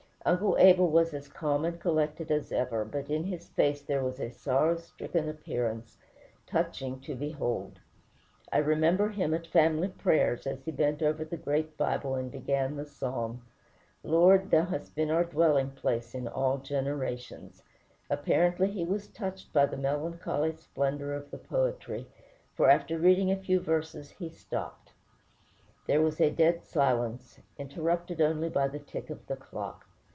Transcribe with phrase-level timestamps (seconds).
[0.23, 4.19] Uncle Abel was as calm and collected as ever; but in his face there was
[4.19, 5.97] a sorrow stricken appearance
[6.45, 7.79] touching to behold.
[8.53, 12.75] I remember him at family prayers, as he bent over the great Bible and began
[12.75, 13.41] the psalm,
[14.03, 17.63] "Lord, thou hast been our dwelling place in all generations."
[18.07, 22.05] Apparently he was touched by the melancholy splendor of the poetry,
[22.53, 24.91] for after reading a few verses he stopped.
[25.87, 29.87] There was a dead silence, interrupted only by the tick of the clock.